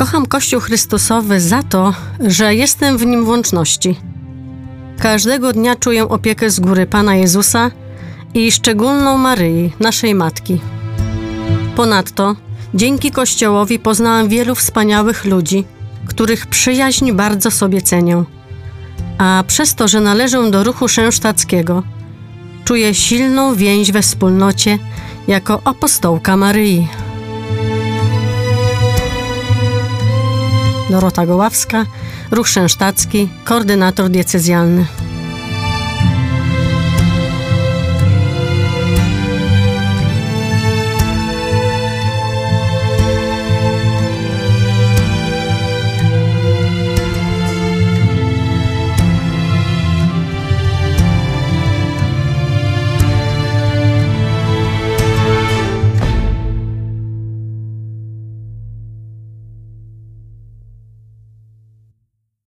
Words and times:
Kocham 0.00 0.26
Kościół 0.26 0.60
Chrystusowy 0.60 1.40
za 1.40 1.62
to, 1.62 1.94
że 2.20 2.54
jestem 2.54 2.98
w 2.98 3.06
nim 3.06 3.24
w 3.24 3.28
łączności. 3.28 4.00
Każdego 4.98 5.52
dnia 5.52 5.76
czuję 5.76 6.08
opiekę 6.08 6.50
z 6.50 6.60
góry 6.60 6.86
Pana 6.86 7.16
Jezusa 7.16 7.70
i 8.34 8.52
szczególną 8.52 9.18
Maryi, 9.18 9.72
naszej 9.80 10.14
Matki. 10.14 10.60
Ponadto, 11.76 12.36
dzięki 12.74 13.10
Kościołowi 13.10 13.78
poznałam 13.78 14.28
wielu 14.28 14.54
wspaniałych 14.54 15.24
ludzi, 15.24 15.64
których 16.06 16.46
przyjaźń 16.46 17.12
bardzo 17.12 17.50
sobie 17.50 17.82
cenię. 17.82 18.24
A 19.18 19.44
przez 19.46 19.74
to, 19.74 19.88
że 19.88 20.00
należę 20.00 20.50
do 20.50 20.64
ruchu 20.64 20.88
szensztackiego, 20.88 21.82
czuję 22.64 22.94
silną 22.94 23.54
więź 23.54 23.92
we 23.92 24.02
wspólnocie 24.02 24.78
jako 25.28 25.60
apostołka 25.64 26.36
Maryi. 26.36 26.88
Dorota 30.90 31.26
Goławska, 31.26 31.86
Ruch 32.30 32.48
Szensztacki, 32.48 33.28
koordynator 33.44 34.10
diecezjalny. 34.10 34.86